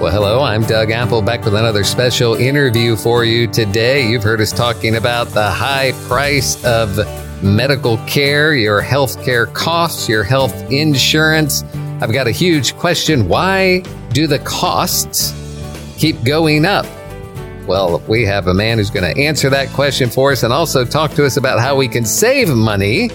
[0.00, 4.08] Well, hello, I'm Doug Apple back with another special interview for you today.
[4.08, 6.96] You've heard us talking about the high price of
[7.42, 11.64] medical care, your health care costs, your health insurance.
[12.00, 13.26] I've got a huge question.
[13.26, 13.80] Why
[14.10, 15.34] do the costs
[15.98, 16.86] keep going up?
[17.66, 20.84] Well, we have a man who's going to answer that question for us and also
[20.84, 23.08] talk to us about how we can save money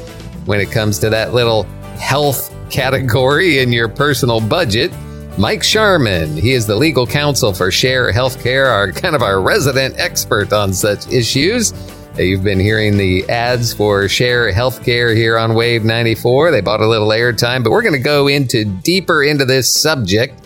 [0.44, 1.64] when it comes to that little
[1.98, 4.92] health category in your personal budget.
[5.38, 6.38] Mike Sharman.
[6.38, 10.74] He is the legal counsel for Share Healthcare, our kind of our resident expert on
[10.74, 11.74] such issues.
[12.16, 16.52] You've been hearing the ads for Share Healthcare here on Wave 94.
[16.52, 20.40] They bought a little airtime, but we're going to go into deeper into this subject.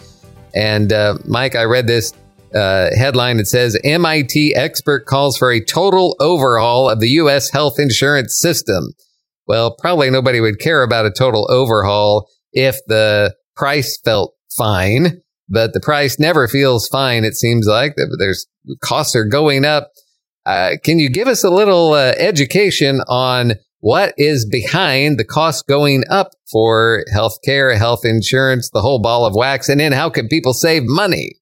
[0.55, 2.13] And uh, Mike, I read this
[2.55, 7.49] uh, headline that says MIT expert calls for a total overhaul of the U.S.
[7.49, 8.93] health insurance system.
[9.47, 15.73] Well, probably nobody would care about a total overhaul if the price felt fine, but
[15.73, 17.23] the price never feels fine.
[17.23, 18.47] It seems like there's
[18.81, 19.91] costs are going up.
[20.45, 25.67] Uh, can you give us a little uh, education on what is behind the cost
[25.67, 30.27] going up for healthcare, health insurance, the whole ball of wax, and then how can
[30.27, 31.33] people save money?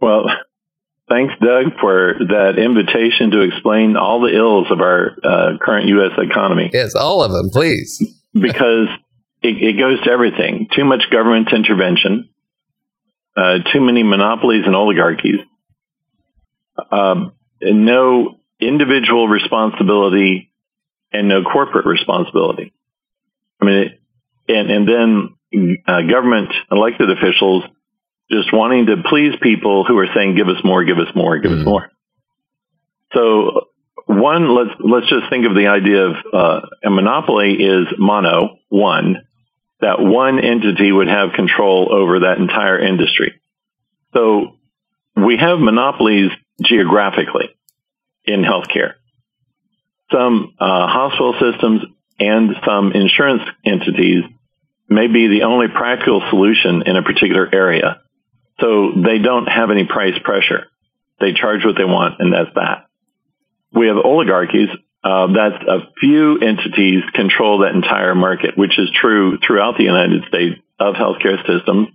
[0.00, 0.24] Well,
[1.08, 6.12] thanks, Doug, for that invitation to explain all the ills of our uh, current U.S.
[6.18, 6.70] economy.
[6.72, 8.02] Yes, all of them, please.
[8.32, 8.88] because
[9.42, 10.68] it, it goes to everything.
[10.74, 12.30] Too much government intervention,
[13.36, 15.40] uh, too many monopolies and oligarchies,
[16.90, 17.14] uh,
[17.60, 20.52] no individual responsibility,
[21.12, 22.72] and no corporate responsibility.
[23.60, 24.00] I mean, it,
[24.48, 27.64] and and then uh, government elected officials
[28.30, 31.50] just wanting to please people who are saying, "Give us more, give us more, give
[31.50, 31.60] mm-hmm.
[31.60, 31.90] us more."
[33.14, 33.68] So
[34.06, 39.25] one, let's let's just think of the idea of uh, a monopoly is mono one,
[39.80, 43.40] that one entity would have control over that entire industry.
[44.14, 44.56] So
[45.14, 46.30] we have monopolies
[46.62, 47.54] geographically
[48.24, 48.94] in healthcare.
[50.10, 51.82] Some uh, hospital systems
[52.18, 54.24] and some insurance entities
[54.88, 58.00] may be the only practical solution in a particular area.
[58.60, 60.66] So they don't have any price pressure.
[61.20, 62.86] They charge what they want, and that's that.
[63.72, 64.68] We have oligarchies
[65.06, 70.24] uh, that a few entities control that entire market, which is true throughout the United
[70.26, 71.88] States of healthcare systems.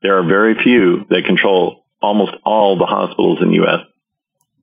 [0.00, 3.80] There are very few that control almost all the hospitals in the U.S.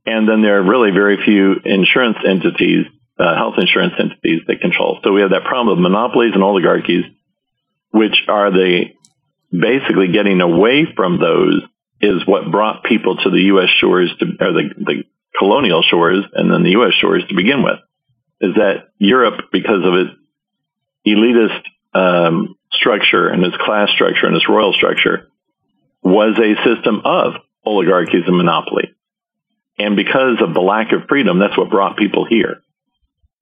[0.03, 2.87] And then there are really very few insurance entities,
[3.19, 4.99] uh, health insurance entities that control.
[5.03, 7.05] So we have that problem of monopolies and oligarchies,
[7.91, 8.85] which are the
[9.51, 11.61] basically getting away from those
[12.01, 13.69] is what brought people to the U.S.
[13.79, 15.03] shores to, or the, the
[15.37, 16.93] colonial shores and then the U.S.
[16.93, 17.79] shores to begin with,
[18.41, 20.11] is that Europe, because of its
[21.07, 21.61] elitist
[21.93, 25.27] um, structure and its class structure and its royal structure,
[26.01, 27.33] was a system of
[27.65, 28.93] oligarchies and monopoly.
[29.77, 32.61] And because of the lack of freedom, that's what brought people here.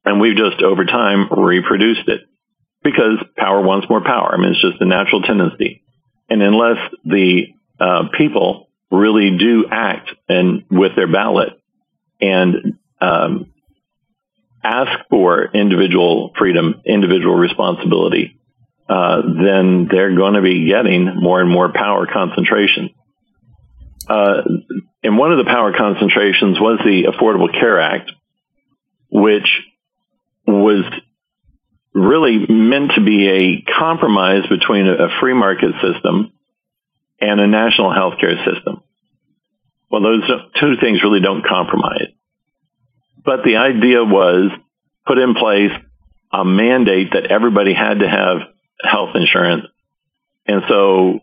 [0.05, 2.21] And we've just over time reproduced it
[2.83, 4.33] because power wants more power.
[4.33, 5.83] I mean, it's just a natural tendency.
[6.29, 7.47] And unless the
[7.79, 11.53] uh, people really do act and with their ballot
[12.21, 13.53] and um,
[14.63, 18.39] ask for individual freedom, individual responsibility,
[18.87, 22.91] uh, then they're going to be getting more and more power concentration.
[24.07, 24.41] Uh,
[25.01, 28.11] and one of the power concentrations was the Affordable Care Act,
[29.09, 29.47] which
[30.45, 30.83] was
[31.93, 36.31] really meant to be a compromise between a free market system
[37.21, 38.82] and a national health care system.
[39.93, 40.23] Well, those
[40.59, 42.07] two things really don't compromise.
[43.23, 44.49] But the idea was
[45.05, 45.69] put in place
[46.31, 48.37] a mandate that everybody had to have
[48.81, 49.67] health insurance.
[50.47, 51.19] And so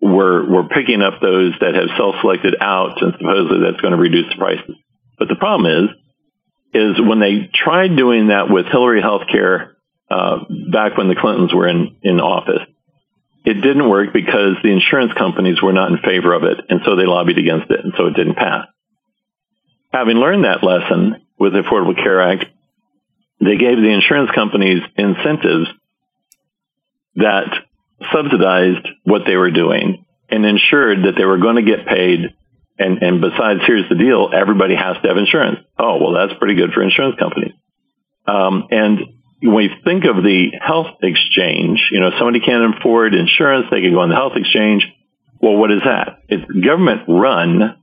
[0.00, 4.30] we're, we're picking up those that have self-selected out and supposedly that's going to reduce
[4.30, 4.74] the prices.
[5.16, 5.90] But the problem is,
[6.74, 9.74] is when they tried doing that with Hillary Healthcare
[10.10, 10.38] uh,
[10.72, 12.66] back when the Clintons were in, in office,
[13.44, 16.96] it didn't work because the insurance companies were not in favor of it, and so
[16.96, 18.66] they lobbied against it, and so it didn't pass.
[19.92, 22.44] Having learned that lesson with the Affordable Care Act,
[23.40, 25.68] they gave the insurance companies incentives
[27.16, 27.48] that
[28.12, 32.20] subsidized what they were doing and ensured that they were going to get paid.
[32.78, 35.58] And, and besides, here's the deal: everybody has to have insurance.
[35.78, 37.52] Oh, well, that's pretty good for insurance companies.
[38.26, 39.00] Um, and
[39.42, 43.92] when we think of the health exchange, you know, somebody can't afford insurance, they can
[43.92, 44.86] go on the health exchange.
[45.40, 46.20] Well, what is that?
[46.28, 47.76] It's government run,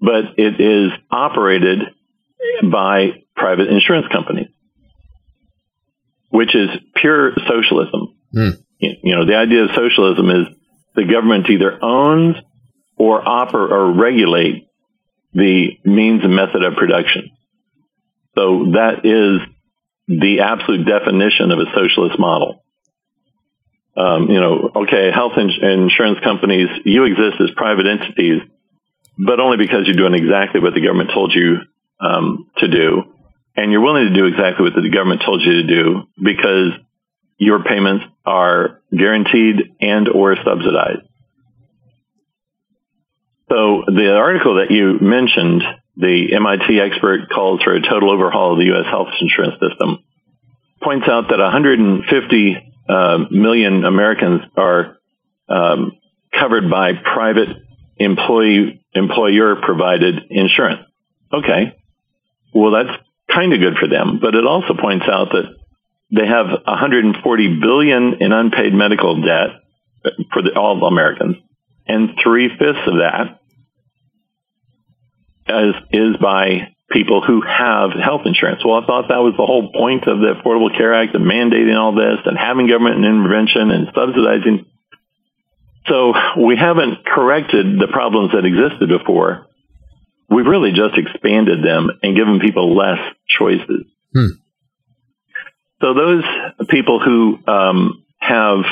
[0.00, 1.80] but it is operated
[2.70, 4.48] by private insurance companies,
[6.30, 8.16] which is pure socialism.
[8.34, 8.52] Mm.
[8.78, 10.46] You know, the idea of socialism is
[10.94, 12.36] the government either owns
[12.96, 14.66] or oper or regulate
[15.34, 17.30] the means and method of production.
[18.34, 19.40] So that is
[20.08, 22.64] the absolute definition of a socialist model.
[23.96, 28.42] Um, you know, okay, health ins- insurance companies, you exist as private entities,
[29.18, 31.58] but only because you're doing exactly what the government told you
[32.00, 33.12] um, to do,
[33.56, 36.72] and you're willing to do exactly what the government told you to do because
[37.38, 41.02] your payments are guaranteed and or subsidized.
[43.48, 45.62] So the article that you mentioned,
[45.98, 48.86] the MIT expert calls for a total overhaul of the U.S.
[48.86, 49.98] health insurance system,
[50.80, 54.96] points out that 150 uh, million Americans are
[55.48, 55.92] um,
[56.32, 57.48] covered by private
[57.96, 60.80] employee employer provided insurance.
[61.32, 61.76] Okay,
[62.54, 62.96] well that's
[63.34, 65.56] kind of good for them, but it also points out that
[66.10, 69.48] they have 140 billion in unpaid medical debt
[70.32, 71.36] for the, all Americans,
[71.86, 73.37] and three fifths of that
[75.48, 78.64] is, is by people who have health insurance.
[78.64, 81.76] Well, I thought that was the whole point of the Affordable Care Act of mandating
[81.76, 84.66] all this and having government intervention and subsidizing.
[85.86, 86.12] So
[86.46, 89.46] we haven't corrected the problems that existed before.
[90.30, 93.84] We've really just expanded them and given people less choices.
[94.12, 94.36] Hmm.
[95.80, 96.24] So those
[96.68, 98.64] people who um, have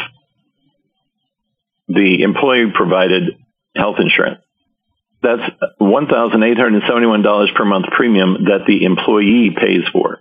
[1.89, 3.39] the employee provided
[3.77, 4.41] health insurance,
[5.27, 5.43] that's
[5.81, 10.21] $1,871 per month premium that the employee pays for.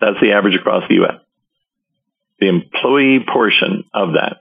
[0.00, 1.16] That's the average across the U.S.
[2.38, 4.36] The employee portion of that.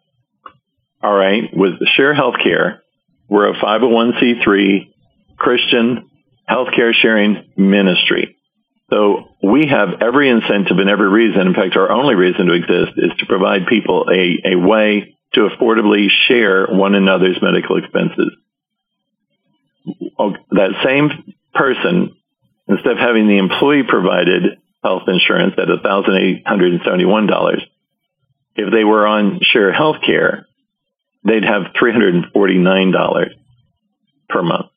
[1.01, 1.44] All right.
[1.54, 2.80] With Share Healthcare,
[3.27, 4.94] we're a 501c3
[5.38, 6.10] Christian
[6.48, 8.38] healthcare sharing ministry.
[8.92, 12.92] So we have every incentive and every reason, in fact, our only reason to exist
[12.98, 18.31] is to provide people a, a way to affordably share one another's medical expenses.
[20.18, 21.10] Oh, that same
[21.54, 22.16] person,
[22.68, 27.62] instead of having the employee provided health insurance at $1,871,
[28.56, 30.46] if they were on share healthcare,
[31.24, 33.30] they'd have $349
[34.30, 34.68] per month.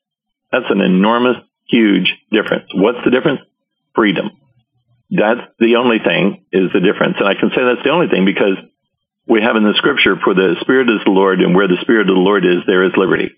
[0.50, 1.37] That's an enormous,
[1.69, 2.70] huge difference.
[2.75, 3.40] What's the difference?
[3.99, 4.31] freedom.
[5.10, 7.16] That's the only thing is the difference.
[7.19, 8.55] And I can say that's the only thing because
[9.26, 12.08] we have in the scripture for the Spirit is the Lord and where the Spirit
[12.08, 13.31] of the Lord is, there is liberty.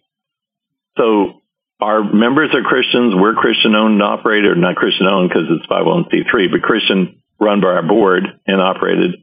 [0.99, 1.40] So
[1.81, 3.15] our members are Christians.
[3.15, 7.69] We're Christian owned and operated, not Christian owned because it's 501c3, but Christian run by
[7.69, 9.17] our board and operated.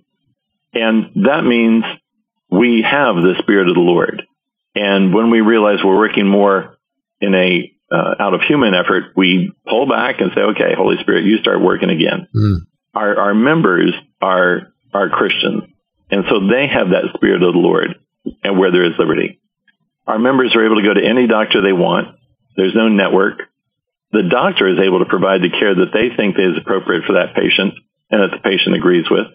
[0.74, 1.83] And that means
[2.50, 4.24] we have the Spirit of the Lord.
[4.75, 6.77] And when we realize we're working more
[7.21, 11.24] in a uh, out of human effort, we pull back and say, okay, Holy Spirit,
[11.24, 12.27] you start working again.
[12.36, 12.57] Mm.
[12.94, 15.63] Our, our members are, are Christians.
[16.12, 17.95] And so they have that spirit of the Lord
[18.44, 19.39] and where there is liberty.
[20.06, 22.16] Our members are able to go to any doctor they want.
[22.57, 23.44] There's no network.
[24.12, 27.36] The doctor is able to provide the care that they think is appropriate for that
[27.36, 27.75] patient
[28.09, 29.27] and that the patient agrees with.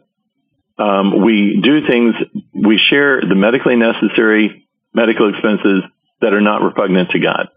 [0.78, 2.14] Um, we do things,
[2.52, 5.84] we share the medically necessary medical expenses
[6.20, 7.48] that are not repugnant to God.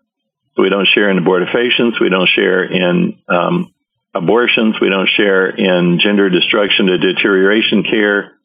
[0.58, 2.00] We don't share in abortifacients.
[2.00, 3.74] We don't share in um,
[4.14, 4.76] abortions.
[4.80, 8.38] We don't share in gender destruction to deterioration care.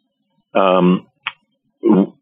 [0.55, 1.07] Um,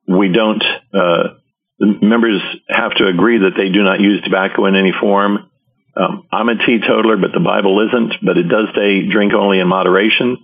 [0.06, 0.62] we don't.
[0.92, 1.37] Uh,
[1.80, 5.50] members have to agree that they do not use tobacco in any form.
[5.96, 8.14] Um, I'm a teetotaler, but the Bible isn't.
[8.24, 10.38] But it does say drink only in moderation.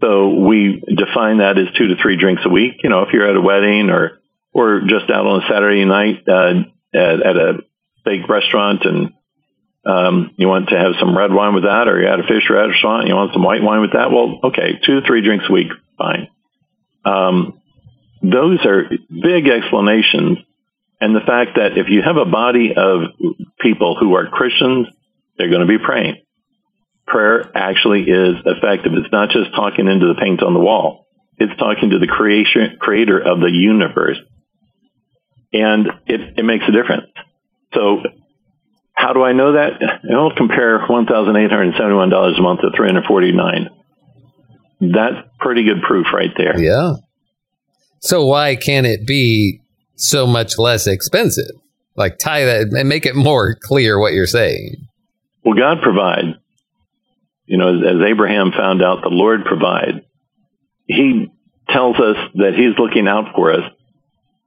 [0.00, 2.74] So we define that as two to three drinks a week.
[2.82, 4.20] You know, if you're at a wedding or
[4.52, 6.62] or just out on a Saturday night uh,
[6.94, 7.52] at, at a
[8.00, 9.12] steak restaurant and
[9.84, 12.48] um, you want to have some red wine with that, or you're at a fish
[12.50, 15.46] restaurant and you want some white wine with that, well, okay, two to three drinks
[15.48, 16.28] a week, fine.
[17.04, 17.60] Um,
[18.22, 20.38] those are big explanations.
[21.00, 23.02] And the fact that if you have a body of
[23.60, 24.88] people who are Christians,
[25.36, 26.16] they're going to be praying.
[27.06, 28.92] Prayer actually is effective.
[28.94, 31.06] It's not just talking into the paint on the wall.
[31.38, 34.18] It's talking to the creation, creator of the universe.
[35.52, 37.06] And it, it makes a difference.
[37.74, 38.02] So
[38.92, 39.80] how do I know that?
[40.12, 43.70] I'll compare $1,871 a month to 349
[44.80, 46.60] That's pretty good proof right there.
[46.60, 46.94] Yeah.
[48.00, 49.60] So why can't it be
[49.98, 51.50] so much less expensive?
[51.96, 54.88] Like tie that and make it more clear what you're saying.
[55.44, 56.36] Well, God provides.
[57.46, 59.98] You know, as, as Abraham found out, the Lord provides.
[60.86, 61.28] He
[61.68, 63.72] tells us that He's looking out for us.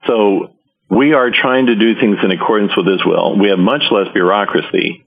[0.06, 0.54] So
[0.88, 3.38] we are trying to do things in accordance with His will.
[3.38, 5.04] We have much less bureaucracy,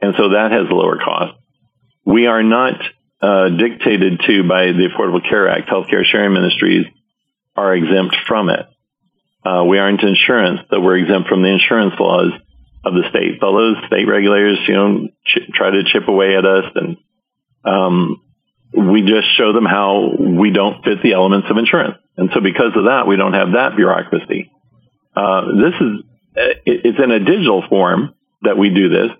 [0.00, 1.38] and so that has a lower cost.
[2.04, 2.74] We are not
[3.20, 5.68] uh, dictated to by the Affordable Care Act.
[5.68, 6.86] Healthcare sharing ministries
[7.56, 8.66] are exempt from it.
[9.44, 12.32] Uh, we aren't insurance, so we're exempt from the insurance laws
[12.84, 13.38] of the state.
[13.40, 16.96] So those state regulators, you know, ch- try to chip away at us, and
[17.64, 18.22] um,
[18.72, 21.96] we just show them how we don't fit the elements of insurance.
[22.16, 24.50] And so because of that, we don't have that bureaucracy.
[25.14, 26.04] Uh, this is
[26.66, 29.10] it's in a digital form that we do this,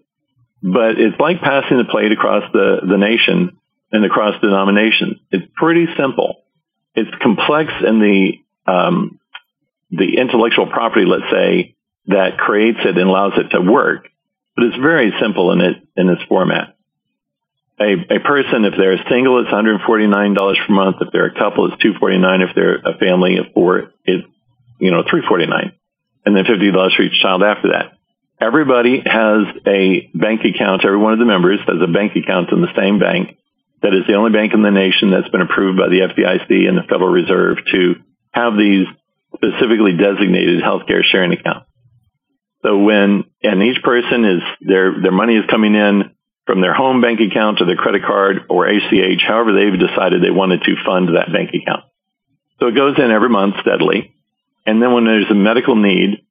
[0.62, 3.58] but it's like passing the plate across the, the nation
[3.92, 5.18] and across denominations.
[5.30, 6.42] It's pretty simple.
[6.94, 8.32] It's complex in the
[8.70, 9.20] um,
[9.96, 14.08] the intellectual property, let's say, that creates it and allows it to work,
[14.56, 16.76] but it's very simple in it in its format.
[17.80, 20.96] A, a person, if they're single, it's $149 per month.
[21.00, 22.48] If they're a couple, it's $249.
[22.48, 24.24] If they're a family of four, it's
[24.78, 25.72] you know 349
[26.24, 27.92] and then $50 for each child after that.
[28.40, 30.84] Everybody has a bank account.
[30.84, 33.36] Every one of the members has a bank account in the same bank.
[33.82, 36.76] That is the only bank in the nation that's been approved by the FDIC and
[36.78, 37.94] the Federal Reserve to
[38.32, 38.86] have these
[39.44, 41.64] specifically designated healthcare sharing account.
[42.62, 46.12] So when, and each person is, their, their money is coming in
[46.46, 50.30] from their home bank account to their credit card or ACH, however they've decided they
[50.30, 51.84] wanted to fund that bank account.
[52.60, 54.14] So it goes in every month steadily.
[54.64, 56.24] And then when there's a medical need,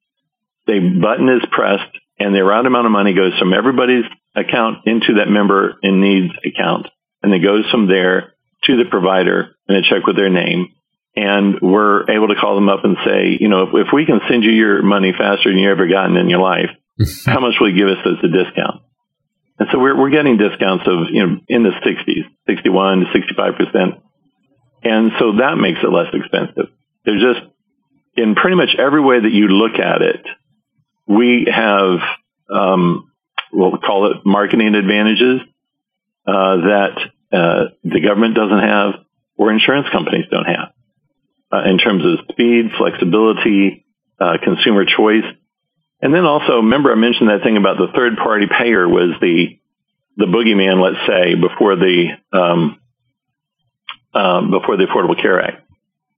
[0.66, 4.04] the button is pressed and the right amount of money goes from everybody's
[4.34, 6.88] account into that member in needs account.
[7.22, 10.73] And it goes from there to the provider and a check with their name.
[11.16, 14.20] And we're able to call them up and say, you know, if, if we can
[14.28, 16.70] send you your money faster than you've ever gotten in your life,
[17.26, 18.82] how much will you give us as a discount?
[19.58, 24.00] And so we're, we're getting discounts of, you know, in the 60s, 61 to 65%.
[24.82, 26.74] And so that makes it less expensive.
[27.04, 27.46] There's just
[28.16, 30.26] in pretty much every way that you look at it,
[31.06, 31.98] we have,
[32.52, 33.12] um,
[33.52, 35.40] we'll call it marketing advantages
[36.26, 36.98] uh, that
[37.32, 38.94] uh, the government doesn't have
[39.36, 40.73] or insurance companies don't have
[41.54, 43.84] uh, in terms of speed, flexibility,
[44.20, 45.24] uh, consumer choice.
[46.00, 49.58] And then also, remember I mentioned that thing about the third party payer was the
[50.16, 52.78] the boogeyman, let's say, before the um,
[54.14, 55.62] um, before the Affordable Care Act.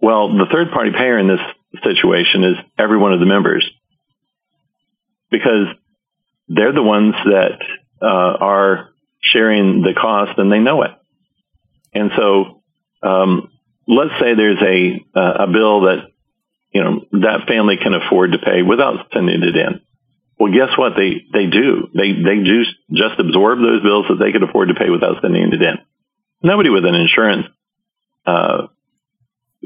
[0.00, 1.40] Well, the third party payer in this
[1.82, 3.68] situation is every one of the members
[5.30, 5.68] because
[6.48, 7.58] they're the ones that
[8.02, 8.90] uh, are
[9.22, 10.90] sharing the cost and they know it.
[11.94, 12.62] And so,
[13.02, 13.50] um,
[13.86, 16.08] let's say there's a uh, a bill that
[16.72, 19.80] you know that family can afford to pay without sending it in.
[20.38, 20.92] Well, guess what?
[20.96, 21.88] They they do.
[21.94, 25.52] They they just just absorb those bills that they could afford to pay without sending
[25.52, 25.78] it in.
[26.42, 27.46] Nobody with an insurance
[28.26, 28.66] uh,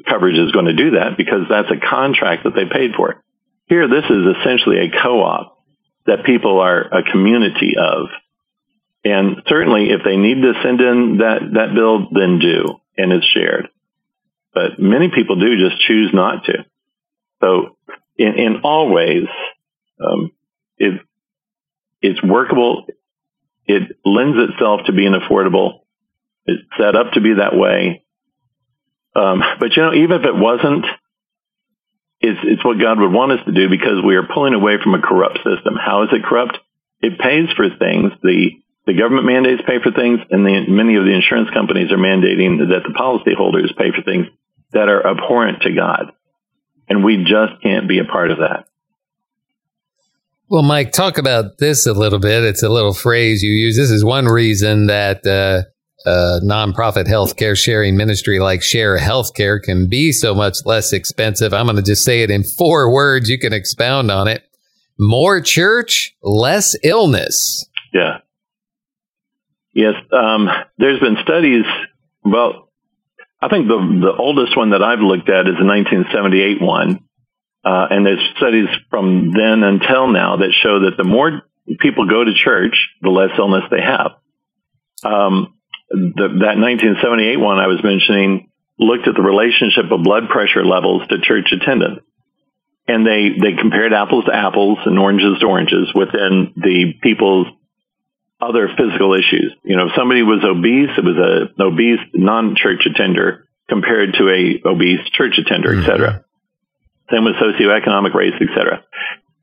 [0.08, 3.22] coverage is going to do that because that's a contract that they paid for.
[3.66, 5.58] Here, this is essentially a co-op
[6.06, 8.08] that people are a community of.
[9.04, 13.26] And certainly if they need to send in that, that bill, then do, and it's
[13.26, 13.68] shared.
[14.52, 16.64] But many people do just choose not to.
[17.40, 17.76] So
[18.16, 19.26] in, in all ways,
[20.04, 20.30] um,
[20.78, 21.00] it,
[22.02, 22.87] it's workable.
[23.66, 25.80] It lends itself to being affordable.
[26.47, 28.04] It's set up to be that way.
[29.14, 30.87] Um, but you know, even if it wasn't,
[32.21, 34.95] it's, it's what God would want us to do because we are pulling away from
[34.95, 35.75] a corrupt system.
[35.76, 36.59] How is it corrupt?
[37.00, 38.12] It pays for things.
[38.23, 38.50] The
[38.87, 42.59] the government mandates pay for things, and the, many of the insurance companies are mandating
[42.59, 44.26] that the policyholders pay for things
[44.72, 46.12] that are abhorrent to God.
[46.88, 48.66] And we just can't be a part of that.
[50.48, 52.42] Well, Mike, talk about this a little bit.
[52.42, 53.76] It's a little phrase you use.
[53.76, 55.62] This is one reason that uh,
[56.08, 61.54] a nonprofit healthcare sharing ministry like Share Healthcare can be so much less expensive.
[61.54, 63.28] I'm going to just say it in four words.
[63.28, 64.42] You can expound on it.
[64.98, 67.64] More church, less illness.
[67.92, 68.18] Yeah.
[69.72, 69.94] Yes.
[70.12, 70.48] Um,
[70.78, 71.64] there's been studies.
[72.24, 72.69] Well,
[73.42, 77.00] I think the the oldest one that I've looked at is the 1978 one,
[77.64, 81.42] uh, and there's studies from then until now that show that the more
[81.78, 84.12] people go to church, the less illness they have.
[85.04, 85.54] Um,
[85.90, 91.06] the, that 1978 one I was mentioning looked at the relationship of blood pressure levels
[91.09, 92.00] to church attendance.
[92.88, 97.47] And they, they compared apples to apples and oranges to oranges within the people's
[98.40, 99.52] other physical issues.
[99.62, 104.28] You know, if somebody was obese, it was a, an obese non-church attender compared to
[104.28, 106.11] a obese church attender, et cetera.
[106.11, 107.14] Mm-hmm.
[107.14, 108.85] Same with socioeconomic race, et cetera.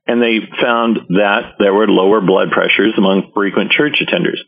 [0.08, 4.40] And they found that there were lower blood pressures among frequent church attenders.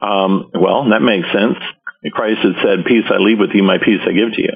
[0.00, 1.56] Um, well, that makes sense.
[2.12, 4.52] Christ had said, peace I leave with you, my peace I give to you.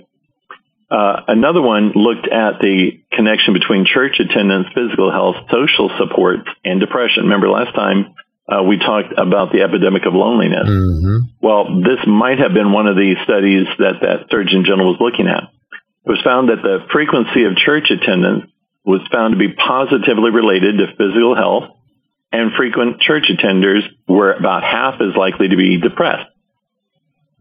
[0.90, 6.78] Uh, another one looked at the connection between church attendance, physical health, social support, and
[6.78, 7.24] depression.
[7.24, 8.14] Remember last time
[8.48, 10.68] uh, we talked about the epidemic of loneliness.
[10.68, 11.16] Mm-hmm.
[11.40, 15.28] Well, this might have been one of the studies that that Surgeon General was looking
[15.28, 15.44] at.
[15.44, 18.50] it was found that the frequency of church attendance
[18.84, 21.70] was found to be positively related to physical health,
[22.32, 26.28] and frequent church attenders were about half as likely to be depressed.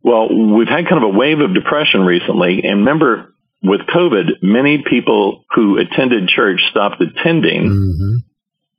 [0.04, 4.84] Well, we've had kind of a wave of depression recently, and remember, with COVID, many
[4.88, 8.16] people who attended church stopped attending mm-hmm.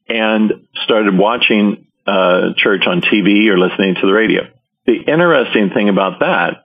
[0.09, 0.53] and
[0.85, 4.43] started watching uh, church on TV or listening to the radio.
[4.87, 6.65] The interesting thing about that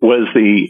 [0.00, 0.68] was the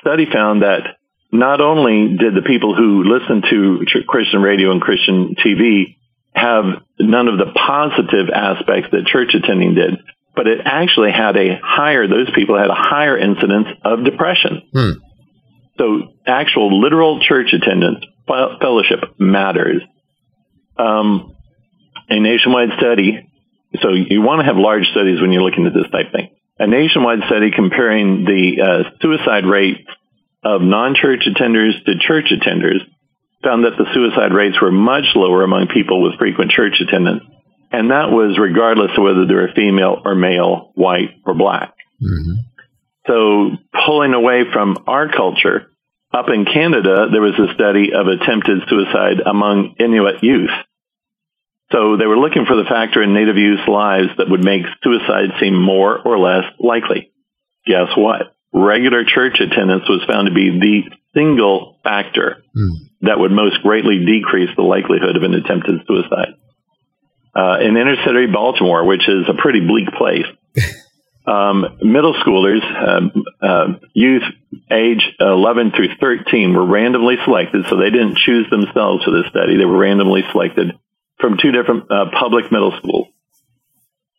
[0.00, 0.96] study found that
[1.30, 5.96] not only did the people who listened to Christian radio and Christian TV
[6.32, 6.64] have
[6.98, 9.98] none of the positive aspects that church attending did,
[10.34, 14.62] but it actually had a higher, those people had a higher incidence of depression.
[14.72, 14.90] Hmm.
[15.78, 19.82] So actual literal church attendance, fellowship matters.
[20.76, 21.34] Um,
[22.08, 23.27] a nationwide study,
[23.80, 26.30] so you want to have large studies when you're looking at this type thing.
[26.58, 29.86] A nationwide study comparing the uh, suicide rate
[30.42, 32.80] of non-church attenders to church attenders
[33.42, 37.22] found that the suicide rates were much lower among people with frequent church attendance.
[37.70, 41.74] And that was regardless of whether they were female or male, white or black.
[42.02, 42.32] Mm-hmm.
[43.06, 43.50] So
[43.86, 45.70] pulling away from our culture,
[46.12, 50.50] up in Canada, there was a study of attempted suicide among Inuit youth.
[51.70, 55.36] So they were looking for the factor in Native youth lives that would make suicide
[55.38, 57.12] seem more or less likely.
[57.66, 58.34] Guess what?
[58.52, 60.82] regular church attendance was found to be the
[61.14, 62.70] single factor mm.
[63.02, 66.34] that would most greatly decrease the likelihood of an attempted suicide.
[67.34, 70.26] Uh, in inner city Baltimore, which is a pretty bleak place,
[71.26, 74.24] um, middle schoolers, uh, uh, youth
[74.70, 79.56] age 11 through 13 were randomly selected, so they didn't choose themselves for this study.
[79.56, 80.72] They were randomly selected
[81.20, 83.08] from two different uh, public middle schools.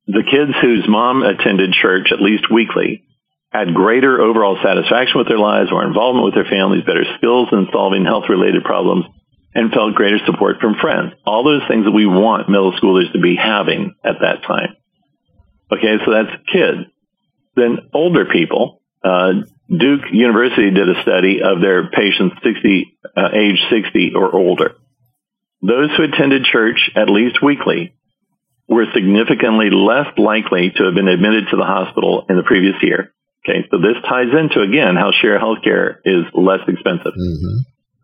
[0.08, 3.06] The kids whose mom attended church at least weekly
[3.51, 7.68] had greater overall satisfaction with their lives, more involvement with their families, better skills in
[7.72, 9.06] solving health related problems,
[9.53, 11.13] and felt greater support from friends.
[11.25, 14.75] All those things that we want middle schoolers to be having at that time.
[15.72, 16.90] Okay, so that's kids.
[17.55, 19.33] Then older people, uh,
[19.70, 24.75] Duke University did a study of their patients 60, uh, age 60 or older.
[25.61, 27.93] Those who attended church at least weekly
[28.67, 33.13] were significantly less likely to have been admitted to the hospital in the previous year
[33.50, 37.13] Okay, so this ties into again how share healthcare is less expensive.
[37.13, 37.57] Mm-hmm.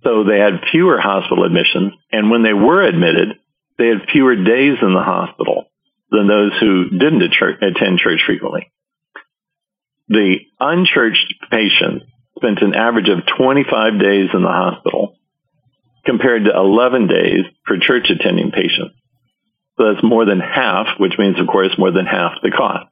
[0.04, 3.40] So they had fewer hospital admissions, and when they were admitted,
[3.78, 5.66] they had fewer days in the hospital
[6.10, 8.72] than those who didn't attend church frequently.
[10.08, 12.06] The unchurched patients
[12.38, 15.18] spent an average of 25 days in the hospital
[16.06, 18.96] compared to 11 days for church attending patients.
[19.78, 22.88] So that's more than half, which means, of course, more than half the cost.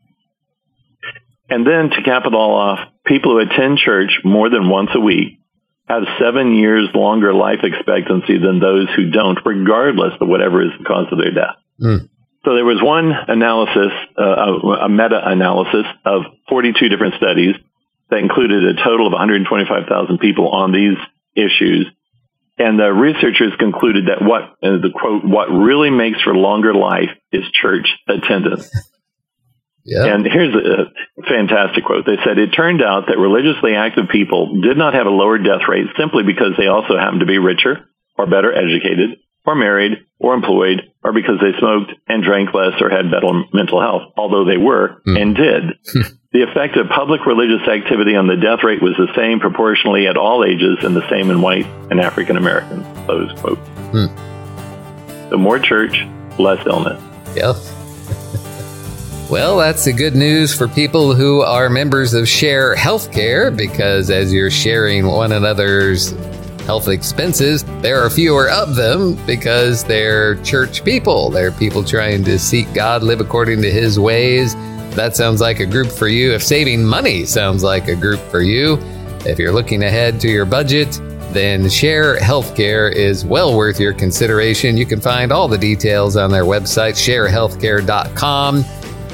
[1.50, 5.00] And then to cap it all off, people who attend church more than once a
[5.00, 5.40] week
[5.88, 10.86] have seven years longer life expectancy than those who don't, regardless of whatever is the
[10.86, 11.56] cause of their death.
[11.80, 12.10] Mm.
[12.46, 17.56] So there was one analysis, uh, a meta-analysis of 42 different studies
[18.10, 20.98] that included a total of 125,000 people on these
[21.36, 21.88] issues.
[22.58, 27.10] And the researchers concluded that what, uh, the quote, what really makes for longer life
[27.32, 28.70] is church attendance.
[29.86, 30.06] Yep.
[30.08, 32.06] And here's a fantastic quote.
[32.06, 35.68] They said, it turned out that religiously active people did not have a lower death
[35.68, 37.84] rate simply because they also happened to be richer
[38.18, 42.90] or better educated or married or employed or because they smoked and drank less or
[42.90, 45.22] had better mental health, although they were mm.
[45.22, 45.64] and did.
[46.32, 50.18] the effect of public religious activity on the death rate was the same proportionally at
[50.18, 52.86] all ages and the same in white and African Americans.
[53.06, 53.60] Close quote.
[53.92, 55.30] Mm.
[55.30, 56.06] The more church,
[56.40, 57.02] less illness.
[57.36, 57.80] Yes.
[59.30, 64.32] Well, that's the good news for people who are members of Share Healthcare because as
[64.32, 66.14] you're sharing one another's
[66.64, 71.30] health expenses, there are fewer of them because they're church people.
[71.30, 74.56] They're people trying to seek God, live according to His ways.
[74.96, 76.34] That sounds like a group for you.
[76.34, 78.78] If saving money sounds like a group for you,
[79.26, 81.00] if you're looking ahead to your budget,
[81.32, 84.78] then Share Healthcare is well worth your consideration.
[84.78, 88.66] You can find all the details on their website, sharehealthcare.com.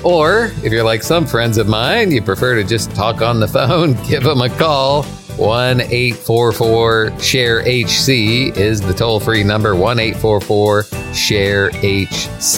[0.04, 3.48] Or if you're like some friends of mine, you prefer to just talk on the
[3.48, 5.06] phone, give them a call.
[5.40, 12.58] 1 844 SHARE HC is the toll free number 1 844 SHARE HC.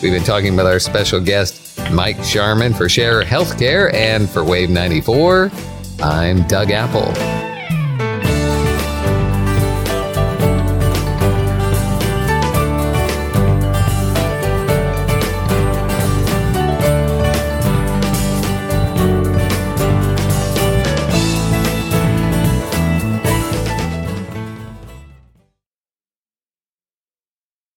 [0.00, 4.70] We've been talking with our special guest, Mike Sharman for Share Healthcare and for Wave
[4.70, 5.50] 94.
[6.00, 7.47] I'm Doug Apple.